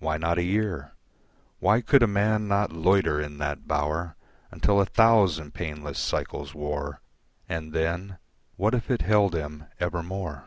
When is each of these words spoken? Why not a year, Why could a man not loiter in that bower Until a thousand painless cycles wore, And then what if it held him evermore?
Why 0.00 0.18
not 0.18 0.36
a 0.36 0.42
year, 0.42 0.92
Why 1.58 1.80
could 1.80 2.02
a 2.02 2.06
man 2.06 2.46
not 2.46 2.72
loiter 2.74 3.18
in 3.22 3.38
that 3.38 3.66
bower 3.66 4.16
Until 4.50 4.82
a 4.82 4.84
thousand 4.84 5.54
painless 5.54 5.98
cycles 5.98 6.54
wore, 6.54 7.00
And 7.48 7.72
then 7.72 8.18
what 8.56 8.74
if 8.74 8.90
it 8.90 9.00
held 9.00 9.34
him 9.34 9.64
evermore? 9.80 10.44